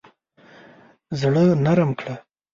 زړه 1.19 1.43
نرم 1.65 1.89
کړه. 1.99 2.15